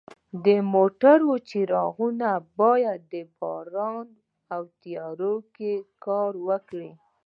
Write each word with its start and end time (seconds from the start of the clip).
د 0.45 0.47
موټرو 0.73 1.31
څراغونه 1.49 2.29
باید 2.59 2.99
د 3.13 3.15
باران 3.39 4.07
او 4.53 4.61
تیارو 4.81 5.35
کې 5.55 5.73
کار 6.05 6.33
وکړي. 6.47 6.91